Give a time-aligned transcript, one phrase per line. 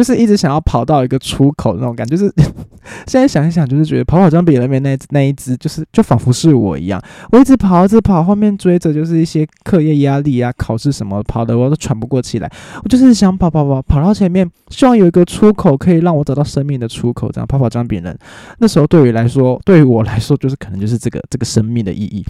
[0.00, 2.32] 就是一直想要跑到一个出口那种感觉，就是
[3.06, 6.98] 现在想一想，就是觉得跑跑江比那边那那一只，就是就仿佛是我一样，
[7.32, 12.50] 我一直跑，一直跑，后面追着就是一些课业压力啊、考试什么，跑的我都喘不过气来。
[12.82, 18.18] 我就是想跑跑跑跑到前面，希望有一个出口可以让我找到生命的出口，这样跑跑江比人。
[18.58, 22.24] 那时候对于来说，对于我来说，就是可能就是这个这个生命的意义。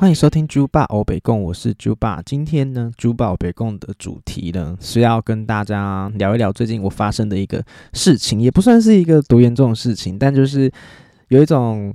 [0.00, 2.22] 欢迎收听猪爸欧北贡，我是猪爸。
[2.24, 7.60] 今天呢，猪爸北贡的主题呢是要跟大家聊一聊最近我发生的一个
[7.92, 10.70] 事情，也不算是一个多严重的事情，但就是
[11.30, 11.92] 有一种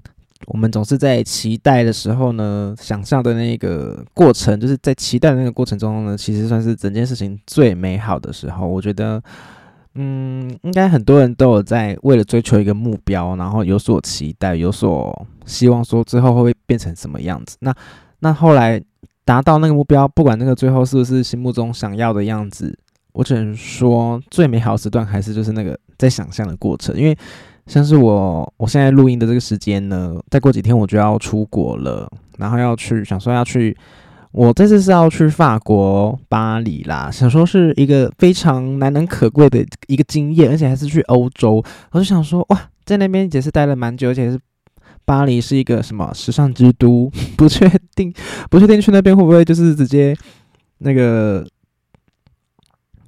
[0.47, 8.67] 我们总是在期待的时候呢，想象的那个过程，就是在期待的那个过程中呢，其实算是整件事情最美好的时候。
[8.67, 9.23] 我觉得，
[9.95, 15.25] 嗯，应该很多人都有在为了追求一个目标，然后有所期待，有所。
[15.45, 17.57] 希望说最后会变成什么样子？
[17.59, 17.75] 那
[18.23, 18.81] 那后来
[19.25, 22.73] 达到那个目标，不管那个最后是不是心目中想要的样子，
[23.11, 26.97] 我只能说最美好时段还是就是那个在想象的过程。
[26.97, 27.15] 因为
[27.67, 33.75] 像是我我现在录音的这个时间呢，再过几天我就要出国了，然后要去想说要去，
[34.31, 44.39] 我这次是要去法国巴黎啦，想说是一个非常难能可贵的一个经验，而且还是去欧洲，我就想说哇，在那边也是待了蛮久，而且是。
[45.05, 47.11] 巴黎是一个什么时尚之都？
[47.35, 48.13] 不确定，
[48.49, 50.15] 不确定去那边会不会就是直接
[50.79, 51.45] 那个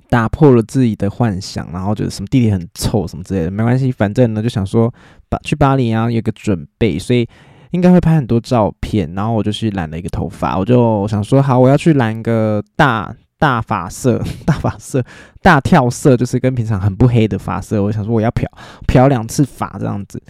[0.09, 3.51] 打破了自己的幻想，然后觉得什么地铁很臭什么之类的。
[3.51, 4.93] 没关系，反正呢就想说
[5.29, 7.27] 巴去巴黎啊，有个准备，所以
[7.71, 9.13] 应该会拍很多照片。
[9.13, 15.03] 然后我就去染了一个头发，我就想说好，我要去染个大大发色、大发色、
[15.41, 17.83] 大跳色，就是跟平常很不黑的发色。
[17.83, 18.49] 我想说我要漂
[18.87, 20.21] 漂两次发这样子。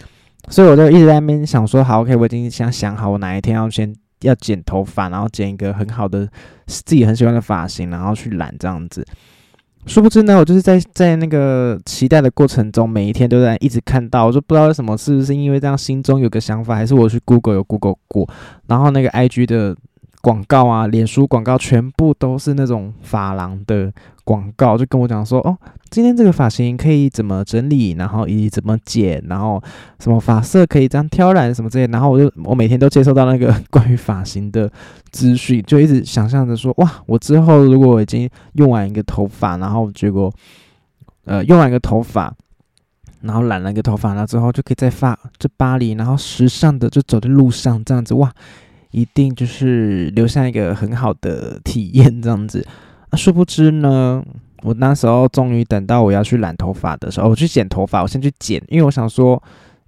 [0.48, 6.28] 所以我就一直在那边想说，好，OK，我已经想想好，我哪一天要先要剪头发，然后剪一个很好的
[6.66, 9.06] 自己很喜欢的发型，然后去染这样子。
[9.86, 18.28] 殊不知呢，我就是在在那个期待的过程中，每一天都在一直看到，我就不知道为什么，是不是因为这样心中有个想法，还是我去 Google 有 Google 过，
[18.66, 19.76] 然后那个 IG 的。
[20.22, 23.92] 广告啊，脸书广告全部都是那种发廊的
[24.26, 25.56] 广告，就跟我讲说，哦，
[25.88, 29.62] 今天这个发型可以怎么整理，然后以怎么剪，然后
[30.00, 34.68] 什么发色可以这样挑染什么之类，然后我就我每天都接收到那个关于发型的
[35.12, 40.32] 资讯，就一直想象着说，哇，我之后如果我已经用完一个头发，然后结果
[41.24, 42.34] 呃用完一个头发，
[43.20, 48.32] 然后染了一个头发了之后，就可以在发这巴黎，然后时尚的就走在路上这样子，哇！
[48.92, 52.66] 一定就是留下一个很好的体验，这样子。
[53.16, 54.22] 殊不知呢，
[54.62, 59.42] 我那时候终于等到我要去染头发的时候，我去剪头发，我先去剪，因为我想说，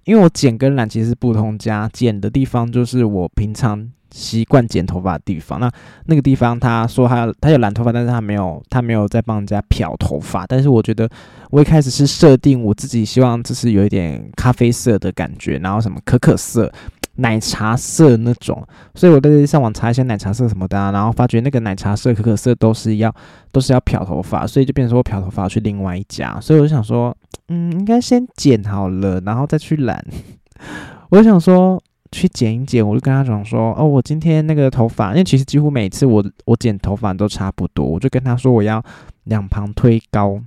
[0.05, 5.59] 因为我剪跟染其实是不同家，剪的地方就是我平常习惯剪头发的地方。
[5.59, 5.71] 那
[6.05, 10.47] 那个地方他说他他有染头发，但是他没有他没有在帮人家漂头发。
[10.47, 11.07] 但是我觉得
[11.51, 16.71] 我一开始是设定我自己希望就是有一点咖啡色的感觉，然后什么可可色。
[17.19, 18.65] 奶茶色那种，
[18.95, 23.13] 所以我在上网查一些奶茶色什么的，然后发觉那个奶茶色、可可色都是要
[23.51, 27.15] 都是要漂头发，所以就变成说我漂头发去另外一家，所以我就想说，
[27.49, 30.03] 嗯，应该先剪好了，然后再去染。
[31.09, 31.81] 我就想说
[32.11, 38.83] 去剪一剪，我就跟他讲说，哦，我今天那个头发，因为其实几乎每次我我剪头发都差不多，我就跟他说我要
[39.25, 40.39] 两旁推高，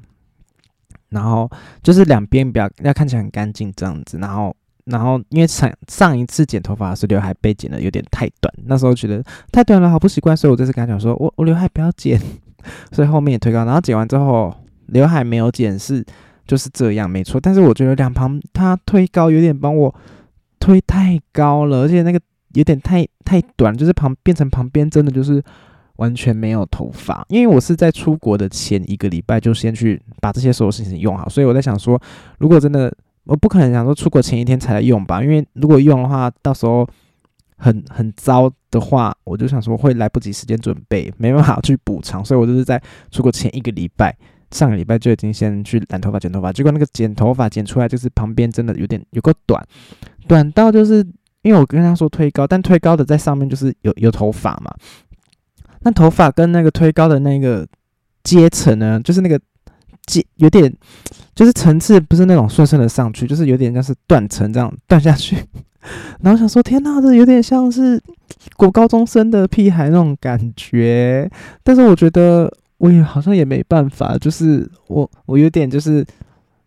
[1.11, 1.51] 然后
[1.83, 4.57] 就是两边比较要看起来很干净这样子，然后。
[4.87, 9.23] 然后，因为上上一次剪头发是刘海被剪的有点太短，那时候觉得
[9.53, 12.21] 太短了，好不习惯，所以我这次跟他讲说，我我刘海不要剪，
[12.91, 13.65] 所以后面也推高。
[13.65, 14.53] 然后剪完之后，
[14.87, 16.05] 刘海没有剪是
[16.49, 17.41] 就是这样，没错。
[17.41, 19.95] 但是我觉得两旁他推高有点帮我
[20.59, 22.21] 推太高了，而且那个
[22.55, 25.41] 有点太太短，就是旁变成旁边真的就是
[25.99, 27.25] 完全没有头发。
[27.29, 32.03] 因为我是在出国的前一个礼拜就先去把这些所有事情用好，所以我在想说，
[32.39, 32.93] 如果真的。
[33.25, 36.89] 我不可能想说出国前一天才来用吧，因为如果用的话，到时候
[37.57, 44.17] 很很糟的话，我就想说会来不及时间准备，没办法去补偿，所以我就是在出国前一个礼拜，
[44.51, 49.65] 上个礼拜就已经先去染头发、剪头发，结果那个剪头发剪出来就是旁边真的有点有个短，
[50.27, 51.07] 短到就是
[51.43, 54.75] 因为我跟他说推高，但推高的在上面就是有有头发嘛，
[55.83, 57.65] 那头发跟那个推高的那个
[58.25, 59.41] 阶层呢，就是那个。
[60.37, 60.73] 有点，
[61.35, 65.37] 就是层次不是那种顺顺的上去，就是有点像是断层这样断下去。
[66.21, 68.01] 然后想说，天哪，这有点像是
[68.57, 71.31] 国高中生的屁孩那种感觉。
[71.63, 76.05] 但是我觉得我也好像也没办法，就是我我有点就是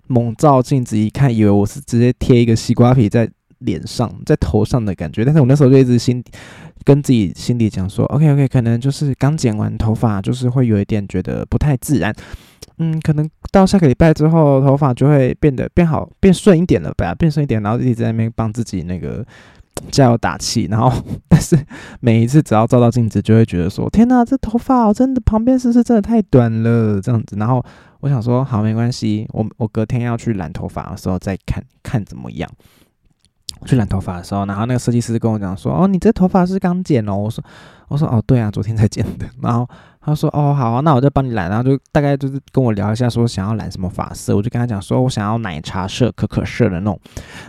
[0.08, 3.30] 猛照镜子一看，以为我是直接贴一个西瓜皮在
[3.60, 5.24] 脸上、在头上的感觉。
[5.24, 6.24] 但是我那时候就一直心
[6.84, 12.14] 跟自己心里讲说，OK OK，可能就是刚剪完头发，就是会有一点觉得不太自然。
[12.78, 19.26] 嗯，可能到下个礼拜之后，头发就会变得变好、变顺一点了吧，变顺一点，然后一直在那边帮自己那个
[19.92, 20.68] 加油打气。
[20.70, 20.92] 然后，
[21.30, 21.58] 但是
[22.02, 27.00] 每一次只要照到镜子，就会觉得说：天哪，这头发真的旁边是不是真的太短了？
[27.00, 27.38] 这样子。
[27.38, 27.64] 然后
[28.02, 32.50] 我想说，好，没关系，我我隔天要去染头发的时候再看看怎么样。
[33.66, 37.44] 去染头发的时候，然后那个设计师跟我讲说：“哦，你这头发是刚剪哦。”我说
[37.88, 39.68] ：“我说哦，对啊，昨天才剪的。”然后
[40.02, 44.36] 他说：“哦，好啊，那我就帮你染。”然后就大概就是跟我聊一下，说想要染什么发色。
[44.36, 47.00] 我就跟他讲说：“我想要奶茶色、可可色的那种，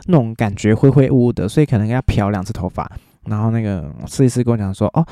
[0.07, 2.91] 那种感觉灰灰雾雾的，所以可能要漂两次头发。”
[3.27, 5.07] 然后那个设计师跟我讲说：“哦。”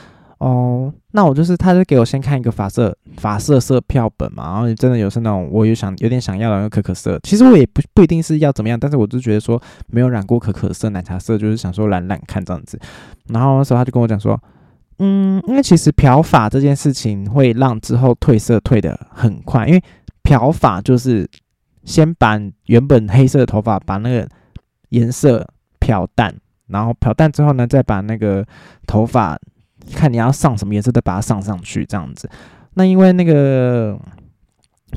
[0.44, 12.78] 哦，那我就是，他就给我先看一个发色发色色票本嘛，然后真的有是那种，我有想有点想要的那个可可色，其实我也不不一定是要怎么样，但是我就觉得说没有染过可可色奶茶色，就是想说染染看这样子。
[13.28, 14.38] 然后那时候他就跟我讲说，
[14.98, 19.82] 嗯，因为其实漂发这件事情会让之后褪色褪的很快，因为
[20.22, 21.26] 漂发就是
[21.84, 24.28] 先把原本黑色的头发把那个
[24.90, 25.48] 颜色
[25.78, 26.34] 漂淡，
[26.66, 28.46] 然后漂淡之后呢，再把那个
[28.86, 29.38] 头发。
[29.92, 32.28] 看你要上什么颜色，再把它上上去，这样子。
[32.74, 33.98] 那因为那个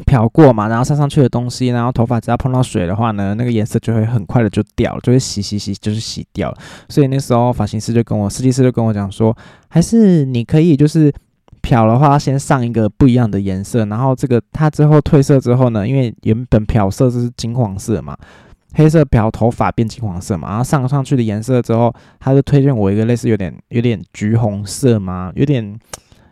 [0.05, 6.57] 漂过嘛，然后上上去的东西，然后头发只要碰到水的话呢，那个颜色就会很快的就掉了，就会洗洗洗，就是洗掉了。
[6.89, 9.35] 所以那时候发型师就跟我，设计师就跟我讲说，
[9.69, 11.13] 还是你可以就是
[11.61, 18.17] 漂的话，先上一个不一样的颜色，然后这个它之后褪色之后呢，因为原本漂色是金黄色嘛。
[18.73, 25.77] 黑色漂头发变金黄色嘛，然后上上去的颜色之后，他就推荐我一个类似有点有点橘红色嘛，有点。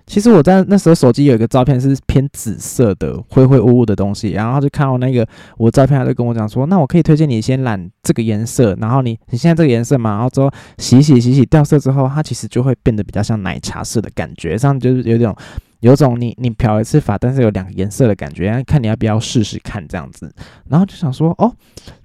[0.06, 15.34] 其实我在那时候手机有一个照片是偏紫色的灰灰雾雾的东西，然后就看到那个我照片，他就跟我讲说，那我可以推荐你先染这个颜色，然后你你现在这个颜色嘛，然后之后洗洗洗洗掉色之后，它其实就会变得比较像奶茶色的感觉，这样就是有点。
[15.82, 20.34] 有种你你漂一次发，但是有两个颜色的感觉，看你要不要试试看这样子，
[20.68, 21.54] 然后就想说哦，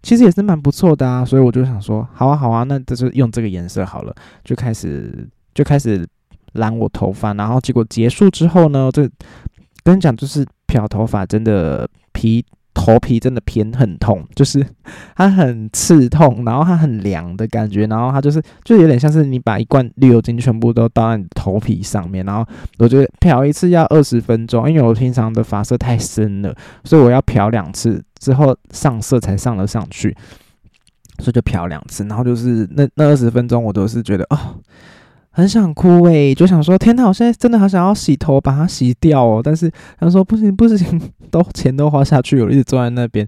[0.03, 4.15] 其实也是蛮不错的啊，所以我就想说好啊好啊，那就是用这个颜色好了，
[4.45, 6.07] 就开始就开始
[6.53, 9.09] 染我头发，然后结果结束之后呢，这
[9.83, 12.45] 跟你讲就是漂头发真的皮。
[12.73, 14.65] 头皮真的偏很痛，就是
[15.17, 22.47] 它很刺痛，然后它很凉的感觉，然后它就是就有点像是你把一罐绿油精全部都倒在你头皮上面，然后
[22.79, 26.55] 我觉得漂一次要二十分钟，因为我平常的发色太深了，
[26.85, 30.17] 所以我要漂两次之后上色才上得上去，
[31.19, 34.39] 所以就漂两次，然后就是那那二十分钟我都是觉得哦。
[35.33, 39.41] 很想哭诶，就想说天哪，我现在真的好想要洗头，把它洗掉哦。
[39.43, 41.01] 但是他说不行不行，
[41.31, 43.27] 都钱都花下去了，一直坐在那边。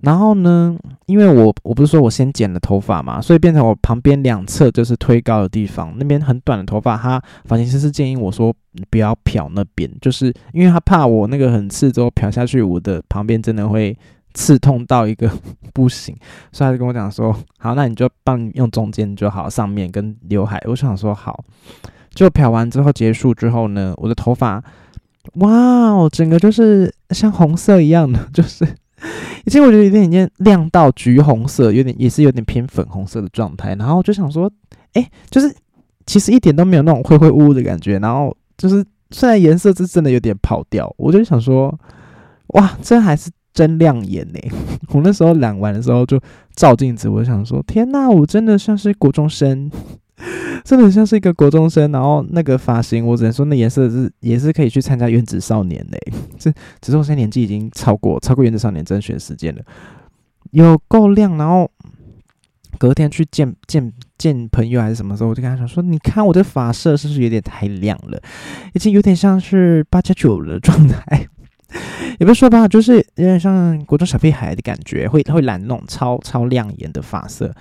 [0.00, 0.76] 然后呢，
[1.06, 8.54] 因为我我不是说我先剪了头发嘛，所以变成我旁边两侧就是推高的地方，那边很短的头发，他发型师是建议我说
[8.90, 13.96] 不要漂那边，就是因为他怕我那个很刺之后漂下去，我的旁边真的会。
[14.34, 15.30] 刺痛到一个
[15.72, 16.14] 不行，
[16.52, 21.44] 所以他就跟我讲说：“好，那你就帮用中间就好，上面跟刘海。”我想说好，
[22.10, 24.62] 就漂完之后结束之后呢，我的头发，
[25.34, 28.64] 哇哦，整个就是像红色一样的， 就是
[29.44, 33.74] 已经我觉得有点点亮到橘红色，有点也是有点偏粉红色的状态。
[33.74, 34.50] 然后我就想说，
[34.92, 35.54] 哎，就是
[36.06, 37.98] 其实一点都没有那种灰灰乌乌的感觉。
[37.98, 41.76] 然后就是虽然颜色是真的有点跑掉，我就想说，
[42.48, 43.30] 哇，这还是。
[43.58, 44.38] 真亮眼呢！
[44.94, 46.16] 我那时候染完的时候就
[46.54, 49.68] 照镜子，我想说：天哪，我真的像是国中生，
[50.62, 51.90] 真的像是一个国中生。
[51.90, 55.98] 然后那个发型，我只能说那颜色是也是可以去参加原子少年嘞。
[56.38, 59.60] 这只是我现在年纪已经超过超过原子少年甄选时间了，
[60.52, 61.36] 有够亮。
[61.36, 61.68] 然后
[62.78, 68.22] 隔天去见见见朋友还是什么时候，我就跟他讲说：你看我的发色是不是有点太亮了？
[68.72, 71.26] 已经有点像是八加九的状态。
[72.18, 77.54] 也不是说吧，就是有点像国中小屁孩的感觉，会会染那种超超亮眼的发色。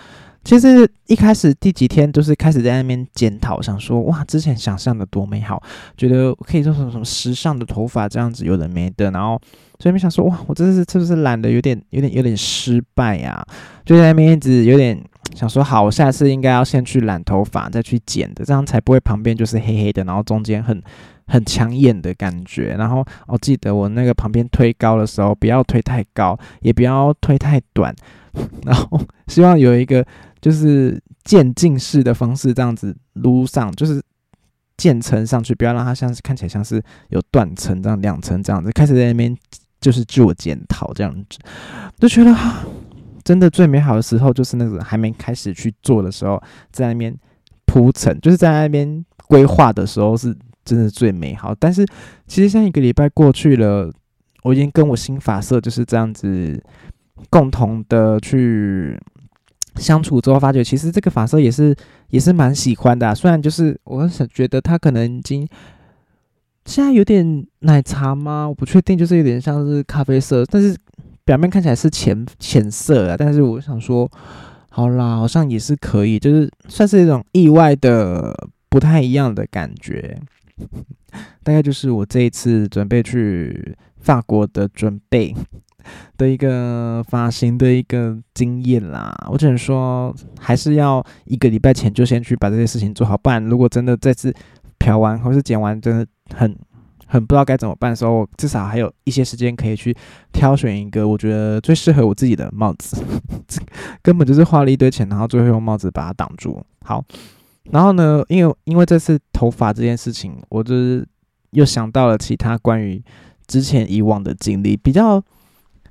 [0.44, 5.62] 其实一开始第几天都是开始在那边检讨，想说哇，之前想象的多美好，
[5.98, 9.12] 觉得可以做成什么时尚的头发这样子，有的没的。
[9.12, 9.38] 然后
[9.78, 13.46] 所以没想说哇，我真的是是不是染的有点有点有点失败呀？
[13.86, 14.98] 就在那边一直有点
[15.36, 20.81] 想说，好，我下次应该要先去染头发，再去剪的，这样才不会旁边就是黑黑的，然后中间很。
[21.29, 27.93] 很抢眼的感觉，然后我记得我那个旁边推高的时候，不要推太高，也不要推太短，
[28.63, 30.05] 然后希望有一个
[30.39, 34.01] 就是渐进式的方式，这样子撸上，就是
[34.77, 39.36] 渐层上去，不要让它像是看起来像是有断层这样两层这样子，开始在那边
[39.81, 41.39] 就是自我检讨这样子，
[42.00, 42.63] 就觉得哈，
[43.27, 46.41] 真的最美好的时候就是那个还没开始去做的时候，
[46.72, 47.13] 在那边
[47.65, 51.53] 铺陈，就是在那边规划的时候是真的最美好。
[51.60, 51.86] 但是
[52.25, 53.91] 其实现在一个礼拜过去了，
[54.43, 56.63] 我已经跟我新发色就是这样子
[57.29, 58.98] 共同的去
[59.75, 61.75] 相处之后，发觉其实这个发色也是
[62.07, 63.13] 也是蛮喜欢的。
[63.13, 65.46] 虽然就是我想觉得它可能已经。
[66.63, 68.46] 现在有点奶茶吗？
[68.46, 70.75] 我不确定，就是有点像是咖啡色，但是
[71.27, 73.15] 表面看起来是浅浅色啊。
[73.17, 74.10] 但是我想说，
[74.69, 78.34] 好啦，好像也是可以，就是算是一种意外的
[78.69, 80.17] 不太一样的感觉。
[81.43, 85.36] 大概就是我这一次准备去法国的准备
[86.17, 89.13] 的一个发型的一个经验啦。
[89.29, 94.34] 我只能说，还是要一个礼拜前就先去把这些事情做好，不然如果真的再次。
[94.79, 96.05] 漂完或是剪完，真的
[96.36, 96.55] 很
[97.08, 99.96] 很不知道该怎么办的时候，我至少还有一些时间可以去
[100.34, 103.02] 挑选一个我觉得最适合我自己的帽子。
[103.48, 103.62] 这
[104.04, 106.62] 根本就是花了一堆钱，然后最后用帽子把它挡住。
[106.84, 107.04] 好，
[107.72, 111.08] 然后呢，因为因为这次头发这件事情，我就是
[111.52, 113.02] 又想到了其他关于
[113.48, 115.24] 之前以往的经历，比较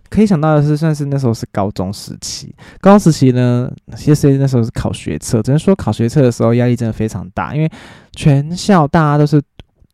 [0.09, 2.55] 可以想到的是，算是那时候是高中时期。
[2.81, 7.71] 高中时期呢，其实那时候是考学测，只能说考学测的时候压力真的非常大，因为。
[8.19, 9.43] 全校大家都是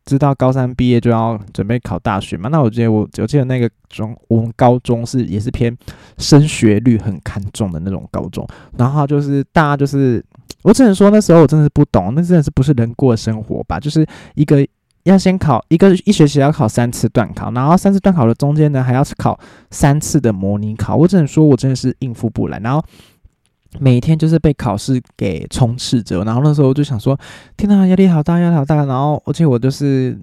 [0.04, 2.48] 知道高三毕业就要准备考大学嘛？
[2.48, 5.76] 那我记得我我记得那个中我们高中是也是偏
[6.18, 10.24] 升学率很看重的那种高中，然后就是大家就是
[10.62, 13.78] 我只能说那时候我真的是不懂，那真的是不是人过的生活吧？
[13.78, 14.66] 就是一个
[15.04, 19.38] 要先考一个一学期要考三次段考，然后三次段考的中间呢还要考
[19.70, 22.84] 三次的模拟考，我只能说我真的是应付不来，然后。
[23.80, 27.18] 每天就是被考试给充斥着，然后那时候我就想说，
[27.56, 28.84] 天呐，压力好大，压力好大。
[28.84, 30.18] 然后而且我就是，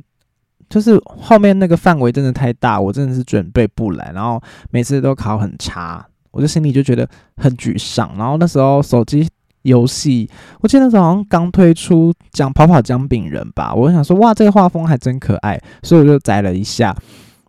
[0.70, 8.14] 就是后面那个范围真的太大，我真的是准备不来，然后每次都考很差，我就心里就觉得很沮丧。
[8.18, 9.28] 然后那时候手机
[9.64, 10.30] 游戏，
[10.62, 16.96] 我记得那时候好像刚推出讲跑跑姜饼人吧，我想说哇，这个画风还真可爱，所以我就载了一下。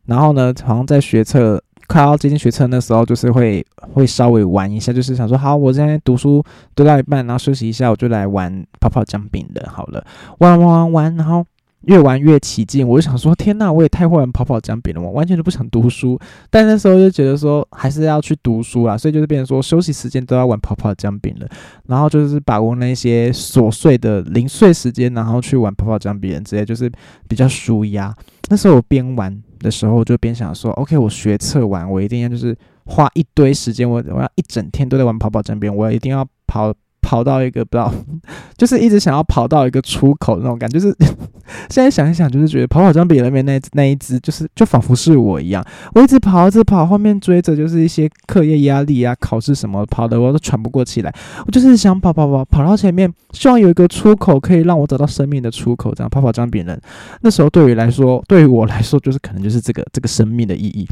[0.07, 1.63] 然后呢，好像在学测。
[1.91, 6.41] 快要接近学测那时候，就是会会稍微玩一下，就是想说，好，我现在读书
[6.77, 10.05] 读到一半，然后休息一下，我就来玩跑跑姜饼的，好了，
[10.39, 11.45] 玩玩玩玩，然后
[11.87, 16.17] 越玩越起劲，我就想说，天呐，我也太会玩跑跑姜饼了，我完全都不想读书，
[16.49, 21.49] 但那时候就觉得说，还是要去读书啦，所以就是变成说，休息时间都要玩跑跑姜饼了，
[21.89, 26.89] 然后就是把握那些琐碎的零碎时间，然后去玩跑跑姜饼，直接就是
[27.27, 28.15] 比较舒压。
[28.49, 29.43] 那时候我边玩。
[29.61, 37.93] 的时候就边想说，OK，我学测完，我一定要就是花一堆时间，我我要一整天都在玩跑跑站边，我一定要跑跑到一个不知道，
[38.57, 40.79] 就是一直想要跑到一个出口那种感觉。
[40.79, 40.97] 就是
[41.69, 45.65] 现在想一想，就是觉得跑跑这边那边那那一只，就是就仿佛是我一样，
[45.95, 51.13] 我一直跑，一直跑，后面追着就是一些课业压力啊、考试什么，跑的我都喘不过气来。
[51.47, 56.81] 我就是想跑跑跑跑到前面，希望有一个出口可以让我找到生命的出口，这样跑跑装比人。
[57.23, 60.89] 那时候对于来说，对于我来说，就是可能就是这个这个生命的意义。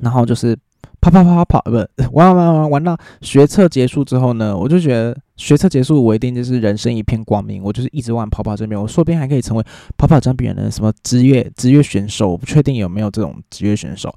[0.00, 0.56] 然后就是。
[1.00, 1.72] 跑跑跑跑，不
[2.12, 7.62] 玩玩玩玩玩到学测结束之后呢，我就觉得学测结束我一定就是人生一片光明。
[7.62, 9.64] 我就是一直玩跑跑这边，我说不定还可以成为
[9.96, 14.14] 跑跑这边的什么职业职业选手，我不确定有没有这种职业选手。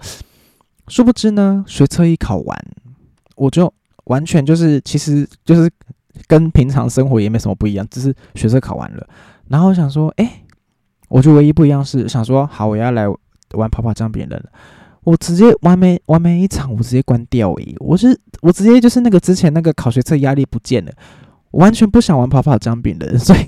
[0.88, 2.58] 殊不知呢，学测一考完，
[3.36, 5.68] 我就完全就是其实就是
[6.28, 9.08] 跟平常生活也没什么不一样，只是学测考完了。
[9.48, 10.44] 然后想说，哎，
[11.10, 13.08] 我就唯一不一样是想说，好，我要来
[13.54, 14.46] 玩跑跑这边的了。
[15.06, 17.76] 我直接完美完美一场，我直接关掉诶！
[17.80, 20.92] 我是我直接就是那个之前那个考学测压力不见了，
[21.52, 23.48] 完全不想玩跑跑姜饼的， 所以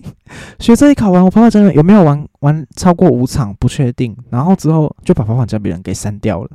[0.60, 6.50] 学测一考完，我跑跑姜饼有没有玩玩超过五场不确定，然后之后就把跑跑姜饼人给删掉了。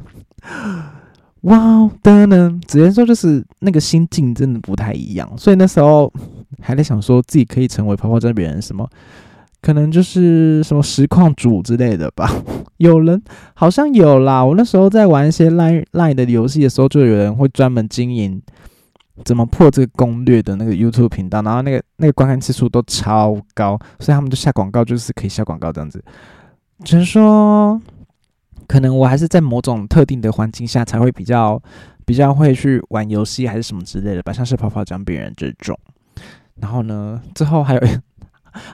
[1.42, 1.58] 哇，
[2.02, 6.12] 噔噔，只能说就是那个心境真的不太一样，所以那时候
[6.60, 8.88] 还在想说自己可以成为跑跑姜饼人什么。
[9.62, 12.28] 可能就是什么实况主之类的吧，
[12.78, 13.22] 有人
[13.54, 14.44] 好像有啦。
[14.44, 18.42] 我那时候在玩一些 Line Line 的游戏的时候，就有人会专门经营
[19.24, 26.04] 怎么破这个攻略的那个 YouTube 频道，然后那个那个观看次数都超高，所以他们就下广告，就是可以下广告这样子。
[26.82, 27.80] 只是说，
[28.66, 31.62] 可能我还是在某种特定的环境下才会比较
[32.04, 35.78] 比较会去玩游戏，还是什么之类的吧，像是跑跑讲别人这种。
[36.56, 37.80] 然后呢，之后还有。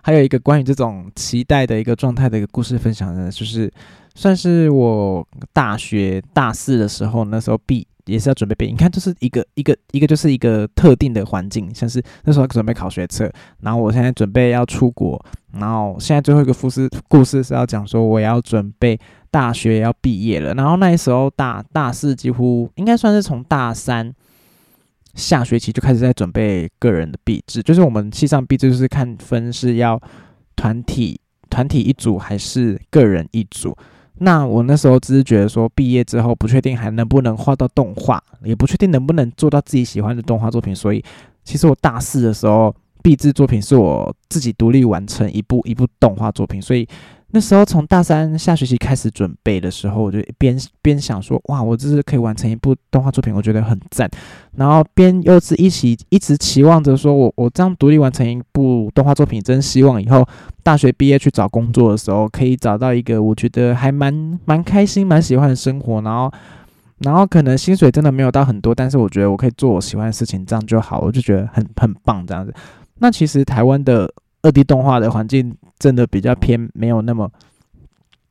[0.03, 3.73] 还有一个关于这种期待的一个状态的一个故事分享呢，就是
[4.15, 8.71] 算是我大学大四的时候，那时候毕也是要准备背。
[8.71, 13.31] 你看，就是一个一个一个就是一个特定的环境，像是那时候准备考学测，
[13.61, 18.99] 然后我现在准备要出国，然后现在最后一个故事故事是要讲说我要准备
[19.31, 24.11] 大学要毕业了，然后那时候大大四几乎应该算是从大三
[25.19, 30.01] 下学期就开始在准备个人的毕制，就是我们系上毕制就是看分是要
[30.55, 31.21] 团体
[31.51, 33.77] 团体一组还是个人一组。
[34.21, 41.05] 那我那时候只是觉得说，毕业之后不确定还能不能画到动画，也不确定能不能做到自己喜欢的动画作品，所以
[41.45, 46.89] 其实我大四的时候，毕制作品是我自己独立完成一部一部动画作品，所以。
[47.31, 54.11] 那时候从大三下学期开始准备的时候，我就边边想说，哇，我这是可以完成一部动画作品，我觉得很赞。
[54.57, 60.27] 然后边又是一起一直期望着说，我我这样独立完成一部动画作品，真希望以后
[60.63, 66.01] 大学毕业去找工作的时候，可以找到一个我觉得还蛮蛮开心、蛮喜欢的生活。
[66.01, 66.33] 然后，
[67.01, 72.55] 然后可能薪水真的没有到很多，但是我觉得我可以做我喜欢的事情，这样就好，我就觉得很很棒这样子。
[73.01, 74.11] 那其实台湾的。
[74.43, 77.31] 二 D 动画的环境真的比较偏，没有那么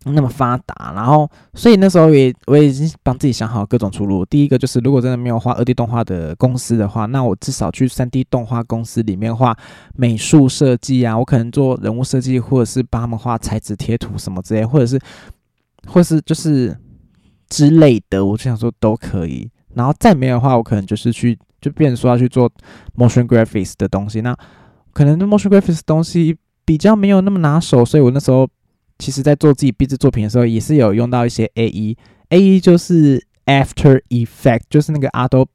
[0.06, 0.94] 那么发达。
[0.96, 4.24] 然后，所以那时候也我已经帮自己想好各种出路。
[4.26, 9.58] 第一个就是，如果真的没有画二 D 动画的公司的话，那我至少去三 D 动画公司里面画
[9.96, 15.00] 美术设计啊，我可能做人物设计，或者是帮他们画材质贴图什么之类，或者是
[15.88, 16.78] 或是就是
[17.50, 18.26] 之类的。
[18.26, 19.50] 我就想说都可以。
[19.74, 22.50] 然后再没有的话，我可能就是去就变成说要去做
[22.96, 24.22] motion graphics 的东西。
[24.22, 24.36] 那
[24.98, 26.36] 可能 motion graphics 东西
[26.66, 28.50] 比较没有那么拿手，所以我那时候
[28.98, 35.50] 其实在做自己毕制作品的时候，也是有用到一些 A E，A E 就是 After Effect，就是那个 Adobe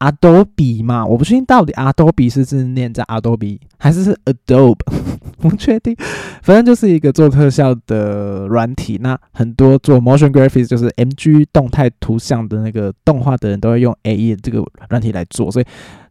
[0.00, 4.80] Adobe 嘛，我不确定到底 Adobe 是是念在 Adobe 还是是 Adobe，
[5.38, 5.94] 不确定，
[6.42, 8.98] 反正就是一个做特效的软体。
[9.00, 15.64] 那很多做 motion graphics 就是 M G 动态图像的那个动画的人都会用 A E 这个软体来做，所以。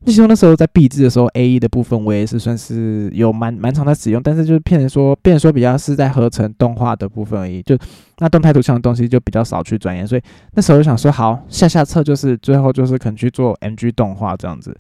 [0.05, 7.77] 那时候那时候在闭制的时候，A E 的部分我也是算是有蛮蛮常在使用，但是就是骗人说，骗人说比较是在合成动画的部分而已，就
[8.19, 10.21] 那动态图像的东西就比较少去钻研，所以
[10.53, 14.75] 那时候就想说，好下下策就是最后就是可能去做 M G 动画这样子。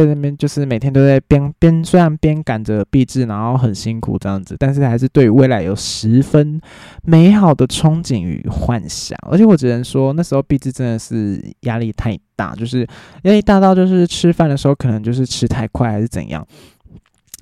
[0.00, 6.60] 在那边就是每天都在边边，虽然边赶着毕制，然后很辛苦这样子，但是还是对未来有十分
[7.02, 9.18] 美好的憧憬与幻想。
[9.30, 12.86] 而且我只能说，那时候毕制真的是压力太大，就是
[13.24, 16.46] 压力大到就是吃饭的时候可能就是吃太快还是怎样，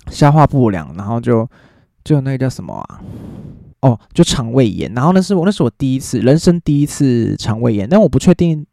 [0.09, 1.47] 消化不良，然后就
[2.03, 3.01] 就那个叫什么啊？
[3.81, 4.93] 哦，就肠胃炎。
[4.93, 8.65] 然后那是我那是我第一次人生第一次肠胃炎，但我不确定。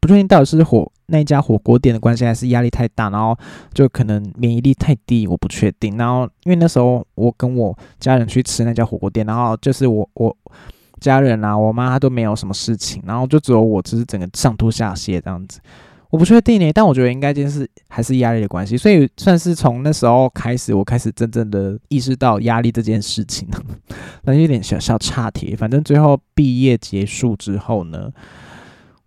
[0.00, 3.36] 不确定到底是火那家火锅店的关系，还是压力太大，然后
[3.72, 5.96] 就可能免疫力太低，我不确定。
[5.96, 10.34] 然后因为那时候我跟我家人去吃那家火锅店，然后就是我我
[11.00, 15.60] 家人啊，我妈都没有什么事情，然后就只有我只是整个上吐下泻这样子。
[16.10, 23.48] 我不确定呢，但我觉得应该就是还是压力的关系，所以算是从那时候开始，我开始真正的意识到压力这件事情。
[24.22, 28.10] 那有点小小差题，反正最后毕业结束之后呢。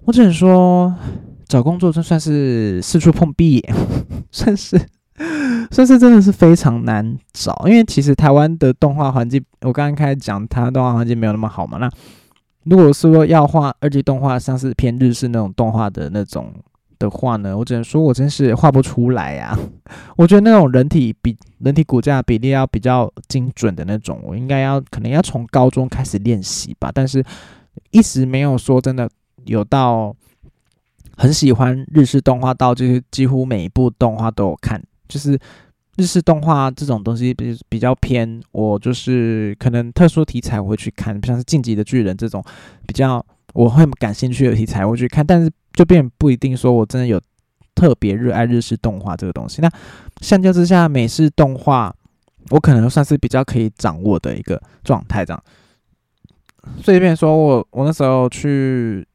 [0.04, 0.94] 我只能说，
[1.48, 3.64] 找工作就算是四处碰壁，
[4.32, 4.80] 算是
[5.72, 7.64] 算是真的是非常难找。
[7.66, 11.78] 因为其实台湾的动画环境，我刚刚开始讲，台湾动画环境没有那么好嘛。
[11.78, 11.90] 那
[12.64, 16.54] 如果说要画二 D 动画，像是偏日式那种动画的那种
[17.00, 19.58] 的话呢，我只能说我真是画不出来呀。
[20.18, 26.92] 我觉得那种人体比人体骨架比例要比较精准的那种，我应该要可能要从高中开始练习吧。
[26.94, 27.24] 但是
[27.92, 29.10] 一直没有说真的。
[29.46, 30.14] 有到
[31.18, 34.82] 很喜欢日式动画，到就是几乎每一部动画都有看。
[35.10, 35.38] 就是
[35.96, 42.44] 日式动画这种东西比比较偏，我就是可能特殊题材我会去看，像是《晋级的巨人》这种
[42.86, 45.26] 比较我会感兴趣的题材我会去看。
[45.26, 47.20] 但是就变不一定说我真的有
[47.74, 49.60] 特别热爱日式动画这个东西。
[49.60, 49.70] 那
[50.22, 51.96] 相较之下，美式动画
[52.52, 55.44] 我可能算是比较可以掌握的一个状态这样。
[56.84, 59.08] 所以，变说我我那时候去。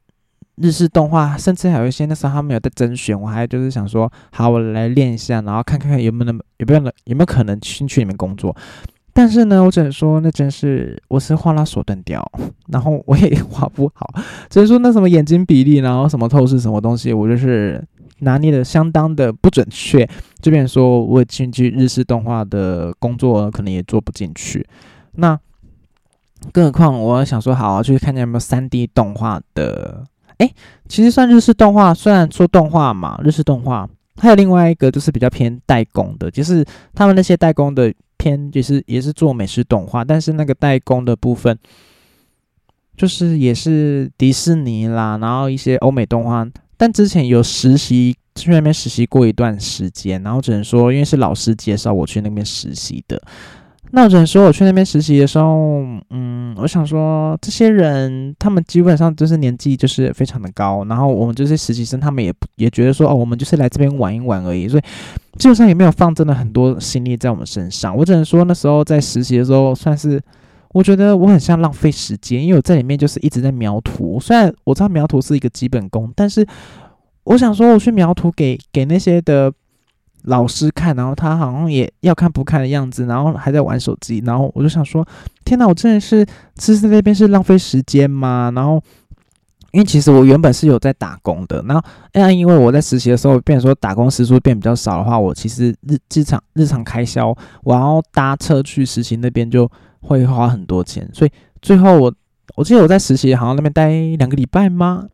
[0.63, 8.57] 日式动画，甚至还有一些那时候他们有在甄选，我还就是想说，好，我来练一下，然后看看有没有能有没有能有没有可能进去里面工作。
[9.13, 12.25] 但是呢，我只能说，那真是我是画拉手断掉，
[12.69, 14.09] 然后我也画不好。
[14.49, 17.85] 只能说那什么眼睛比例，然后什么透视什么东西，我就是
[18.21, 20.09] 拿捏的相当的不准确。
[20.41, 24.67] 这边说我进去日式动画的工作，可能也做不进去。
[25.17, 25.39] 那
[26.51, 30.05] 更何况我想说，好，去看见有没有三 D 动画的。
[30.39, 30.51] 哎，
[30.89, 36.65] 其实算日式动画，虽然说动画嘛，日式动画还有另外一个就是比较偏代工的，就是
[36.95, 41.59] 他们那些代工的偏，就是也是做美式动画，但是那个代工的部分，
[42.97, 53.21] 就是也是迪士尼啦，然后一些欧美动画，但之前有实习去那边实习过一段时间，然后只能说因为是老师介绍我去那边实习的。
[53.95, 64.83] 那我只能说，我去那边实习的时候，嗯，我想说，这些人他们基本上就是年纪就是非常的高，然后我们这些实习生，他们也也觉得说，哦，我们就是来这边玩一玩而已，所以
[65.39, 67.95] 基本上也没有放真的很多心力在我们身上。
[67.95, 70.19] 我只能说，那时候在实习的时候，算是
[70.73, 74.19] 我觉得我很像浪费时间，因为我在里面就是一直在描图。
[74.19, 76.47] 虽然我知道描图是一个基本功，但是
[77.25, 79.53] 我想说，我去描图给给那些的。
[80.25, 85.07] 老师看，然后他好像也要看不看的样子，然后还在玩手机，然后我就想说，
[85.45, 86.25] 天哪，我真的是
[86.59, 88.53] 是在那边是浪费时间吗？
[88.55, 88.83] 然后，
[89.73, 101.31] 因为其实我原本是有在打工的，然后，哎，因为我在实习的时候，变说打工时数变比较少的话，我其实日日常日常开销，我要搭车去实习那边就会花很多钱，所以
[101.61, 102.15] 最后我
[102.55, 105.05] 我记得我在实习好像那边待两个礼拜吗？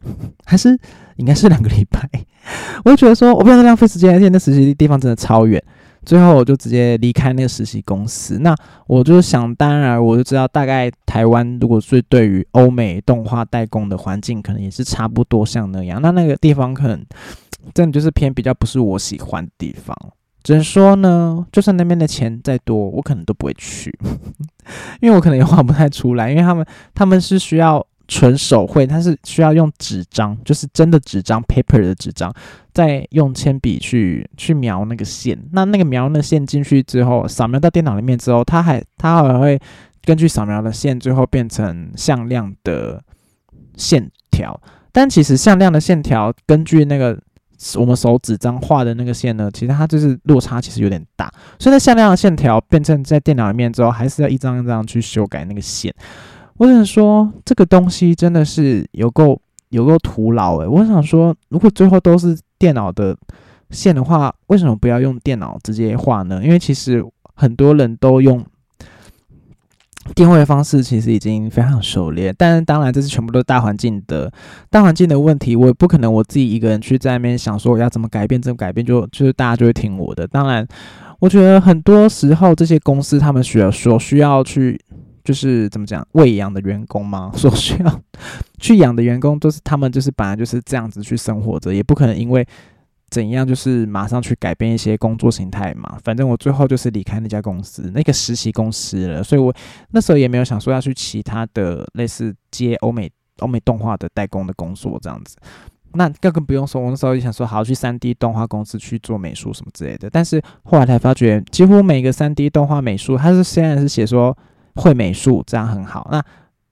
[0.44, 0.78] 还是
[1.16, 2.08] 应该是两个礼拜。
[2.84, 5.62] 我就觉得说，我不要再浪费时间，而且那实习地方真的超远。
[6.04, 8.38] 最后我就直接离开那个实习公司。
[8.38, 8.54] 那
[8.86, 16.00] 我就想当然，我就知道大概台湾如果是对于欧美动画代工的环境，可能也是差不多像那样。
[16.00, 17.04] 那那个地方可能
[17.74, 19.94] 真的就是偏比较不是我喜欢的地方。
[20.42, 23.92] 只能说呢，就算那边的钱再多，我可能都不会去，
[25.00, 27.84] 因为我可能也画不太出来，因为他们他们是需要。
[28.08, 32.32] 纯手绘，它是需要用纸张，就是真的纸张 （paper） 的纸张，
[32.72, 35.38] 再用铅笔去去描那个线。
[35.52, 39.60] 那那个描那线进去之后，扫描到电脑里面之后，它还它还会
[40.04, 43.04] 根据扫描的线，最后变成向量的
[43.76, 44.58] 线条。
[44.90, 47.20] 但其实向量的线条，根据那个
[47.76, 51.30] 我们手纸张画的那个线呢，其实它就是落差其实有点大。
[51.58, 55.94] 所以那向量的线条变成在电脑里面之后，还是要一张一张去修改那个线。
[56.58, 59.40] 我想说，这个东西真的是有够
[59.70, 60.66] 有够徒劳诶。
[60.66, 63.16] 我想说，如果最后都是电脑的
[63.70, 66.40] 线的话，为什么不要用电脑直接画呢？
[66.42, 68.44] 因为其实很多人都用
[70.16, 72.34] 电绘方式，其实已经非常熟练。
[72.36, 74.32] 但是当然，这是全部都是大环境的
[74.68, 80.26] 大环境的问题，我也不可能我自己一个人去在那边想说我要怎么改变，怎么改变，就就是大家就会听我的。
[80.26, 80.66] 当然，
[81.20, 84.80] 我觉得很多时候这些公司他们需要说需要去。
[85.28, 87.30] 就是怎么讲，喂养的员工吗？
[87.36, 88.00] 所需要
[88.58, 92.42] 去养的员工，都是他们就是本来就是这样子去生活着，也不可能因为
[93.10, 95.98] 怎样就是马上去改变一些工作形态嘛。
[96.02, 99.54] 反正我最后就是离开那家公司，那个实习公司了，所以我
[99.90, 103.10] 那时候也没有想说要去其他的类似接欧美
[103.40, 105.36] 欧美动画的代工的工作这样子。
[105.92, 110.08] 那更更不用说，我那时候也想说，好去三 D 动画公司去做美术什么之类的。
[110.08, 114.34] 但是后来才发觉，几乎每个三 D 动画美术，它是现在是写说。
[114.78, 116.24] 会美术这样很好，那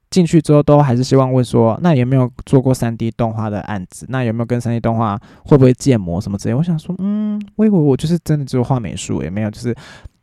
[0.08, 4.06] 进去之后都还是希望问说，那有没有做过三 D 动画的案子？
[4.08, 6.54] 那有没有跟三 D 动画会不会建模什么之类？
[6.54, 9.74] 我想说，嗯，我以为我就是真的只有画美术，也没有，就是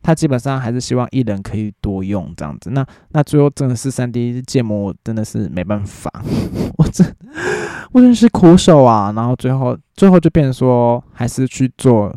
[0.02, 2.70] 他基本上还是希望艺人可以多用这样子。
[2.70, 6.10] 那那最后真的是三 D 建模，我真的是没办法，
[6.78, 7.14] 我真
[7.92, 9.12] 我真是苦手啊。
[9.14, 12.12] 然后最后最后就变成说，还是去做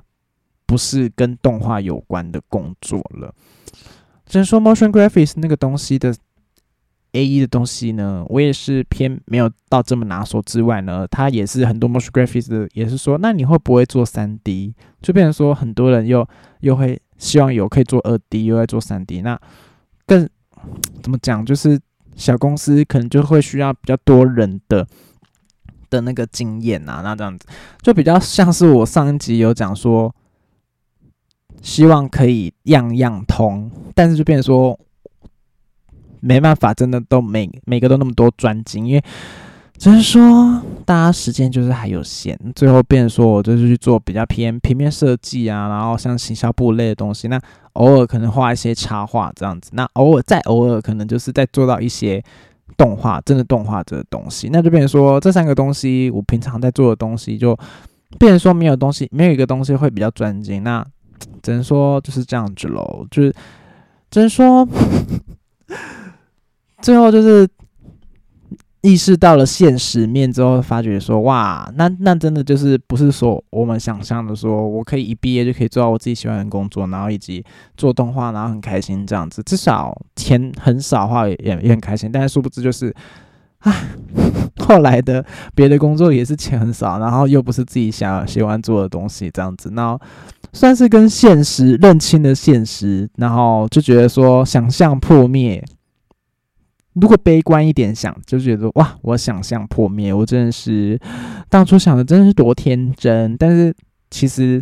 [0.65, 3.33] 不是跟动画有关的工作了。
[4.27, 6.13] 只能说 motion graphics 那个东西的
[7.13, 14.75] A E 的东西呢，我也是偏没有到这么拿手之外呢，它也是很多 motion graphics 的，也是说，那你会不会做三 D？
[15.01, 16.27] 就变成说很多人又
[16.59, 19.39] 又会希望有可以做二 D，又在做三 D，那
[20.05, 20.27] 更
[21.01, 21.45] 怎么讲？
[21.45, 21.79] 就是
[22.15, 24.85] 小公司可能就会需要比较多人的
[25.89, 27.47] 的那个经验啊，那这样子
[27.81, 30.13] 就比较像是我上一集有讲说。
[31.67, 34.79] 希望可以样样通，但是就变成说
[36.21, 39.03] 没办法，真的都每每个都那么多专精，因为
[39.77, 47.37] 只是说大家时间就是还有限，最后变成说我就是去做比较偏平面设计啊，然后像行销部类的东西，那
[47.73, 52.23] 偶尔可能画一些插画这样子，那偶尔再偶尔可能就是在做到一些
[52.77, 57.53] 动画，真的动画这个东西，那就变成说这三个东西我平常在做的东西，就
[58.17, 60.81] 变成说没有东西，没有一个东西会比较专精，那。
[61.41, 63.33] 只能说就是这样子喽，就是
[64.09, 64.67] 只能说
[66.81, 67.47] 最后就是
[68.81, 77.43] 意识到了现实面之后，发觉说哇，那那真的就是不是说我们想象的，说我可以一毕业就可以做到我自己喜欢的工作，然后以及
[77.75, 82.95] 做动画，然后很开心这样子，至少钱很少话也也很开心，但是殊不知就是，
[83.59, 83.73] 唉，
[84.63, 85.25] 后来的
[85.55, 89.99] 别的工作也是钱很少，然后又不是自己想喜欢做的东西这样子，那。
[90.57, 95.63] 算是跟现实认清了现实，然后就觉得说想象破灭，
[96.93, 100.99] 如果悲观一点想，就觉得哇，我想象破灭，我真的是
[101.47, 103.37] 当初想的真的是多天真。
[103.37, 103.71] 但是
[104.09, 104.59] 其实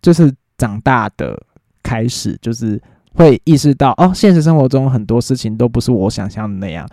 [0.00, 1.38] 就是长大的
[1.82, 2.80] 开始，就是
[3.12, 6.88] 会意识到哦，现实生活中很多事情都不是我想象的那样。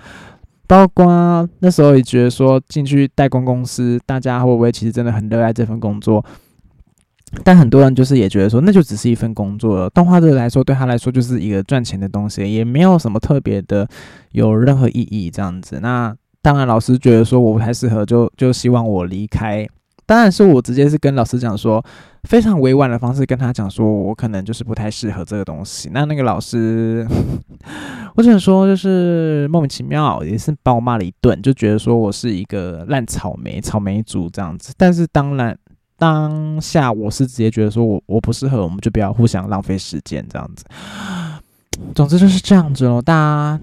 [0.67, 6.25] 包括那时候也觉得说进去代工公司，大家会不会其实真的很热爱这份工作？
[7.43, 9.87] 但很多人就是也觉得说，那就只是一份工作。
[9.91, 13.87] 动画这来说，对他来说就是一个赚钱的东西，也没有什么特别的，
[14.31, 15.79] 有任何意义这样子。
[15.79, 19.67] 那当然，老师觉得说我不太适合，就就希望我离开。
[20.07, 21.83] 当然是我直接是跟老师讲说，
[22.23, 25.89] 非常委婉的方式跟他讲说，我可能就是不太适合这个东西。
[25.93, 27.07] 那那个老师，
[28.15, 34.73] 我只能说就是莫名其妙，也是把我骂了一顿，就觉得说我是一个烂草莓，草莓族这样子。
[34.77, 35.55] 但是当然。
[35.97, 40.65] 当下我是直接觉得说，我我不适合，我们就不要互相浪费时间这样子。
[41.95, 43.01] 总之就是这样子喽。
[43.01, 43.59] 大家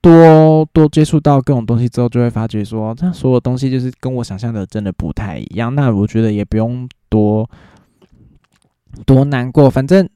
[0.00, 5.74] 多多接触到各种东西之后，就会发觉说，这所有东西就是跟我想象的真的不太一样。
[5.74, 7.48] 那我觉得也不用多
[9.04, 10.08] 多难过，反正。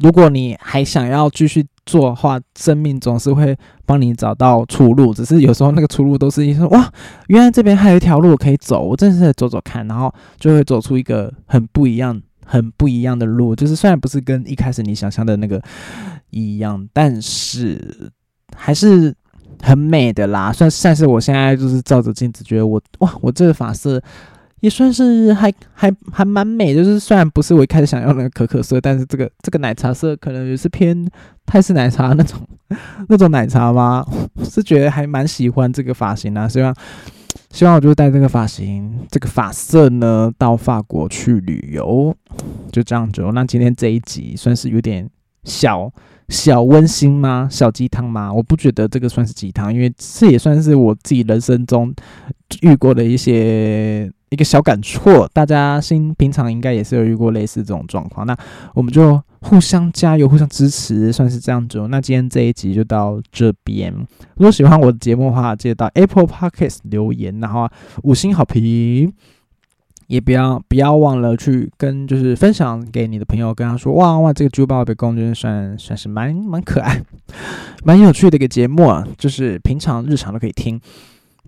[0.00, 5.12] 如果你还想要继续做的话，生命总是会帮你找到出路。
[5.12, 6.90] 只是有时候那个出路都是一说哇，
[7.28, 13.54] 原来这边还有一条路可以走，我真的是走走看，然后就会走出一个很不一样、很不一样的路。
[13.54, 15.62] 就是虽然不是跟一开始你想象的那个
[16.30, 18.10] 一样，但是
[18.56, 19.14] 还是
[19.62, 20.52] 很美的啦。
[20.52, 24.02] 算算是我现在就是照着镜子，觉得我哇，我这个发色。
[24.60, 31.06] 也算是还还还蛮美，就是虽然不是我一开始想要那个可可色，但是这个这个奶茶色可能也是偏
[31.46, 32.38] 泰式奶茶那种
[33.08, 34.04] 那种奶茶吗？
[34.44, 36.74] 是觉得还蛮喜欢这个发型啊，希望
[37.50, 42.14] 希望我就带这个发型这个发色呢到法国去旅游，
[42.70, 43.22] 就这样子。
[43.32, 45.08] 那今天这一集算是有点
[45.44, 45.92] 小
[46.28, 47.48] 小温馨吗？
[47.50, 48.32] 小鸡汤吗？
[48.32, 51.94] 我不觉得这个算是鸡汤，因为这也算是我自己人生中
[52.62, 54.10] 遇过的一些。
[54.30, 58.36] 一个小感触，大家心平常应该也是有遇过类似这种状况，那
[58.74, 61.84] 我们就互相加油，互相支持，算是这样子。
[61.88, 63.92] 那今天这一集就到这边。
[64.36, 67.68] 如果喜欢我的节目的话，记得到 Apple Podcast 留言，然后
[68.04, 69.12] 五星好评，
[70.10, 77.00] 也不要不要忘了去跟就是分享给你的朋友，跟他说哇哇，这个猪宝的公真算算是蛮蛮可爱、
[77.84, 80.80] 蛮有趣的一个节目啊，就是平常日常都可以听。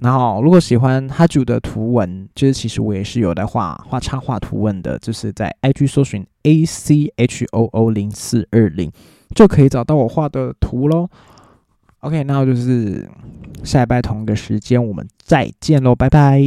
[0.00, 8.92] 然后，如果喜欢哈主的图文，就是其实我也是有在画画插画图文的，就是在 IG 搜寻 A C H O O 零四二零，
[9.34, 11.08] 就可以找到我画的图喽。
[12.00, 13.08] OK，那就是
[13.64, 16.40] 下一拜同一个时间我们再见喽，拜拜。